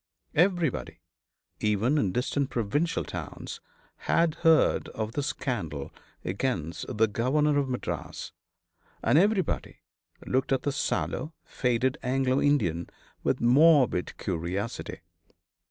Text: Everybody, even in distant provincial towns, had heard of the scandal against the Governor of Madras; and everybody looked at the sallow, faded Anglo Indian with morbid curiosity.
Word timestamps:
Everybody, 0.33 0.99
even 1.59 1.99
in 1.99 2.11
distant 2.11 2.49
provincial 2.49 3.03
towns, 3.03 3.61
had 4.07 4.33
heard 4.41 4.87
of 4.95 5.11
the 5.11 5.21
scandal 5.21 5.91
against 6.25 6.87
the 6.89 7.05
Governor 7.07 7.59
of 7.59 7.69
Madras; 7.69 8.31
and 9.03 9.19
everybody 9.19 9.81
looked 10.25 10.51
at 10.51 10.63
the 10.63 10.71
sallow, 10.71 11.35
faded 11.43 11.99
Anglo 12.01 12.41
Indian 12.41 12.89
with 13.21 13.41
morbid 13.41 14.17
curiosity. 14.17 15.01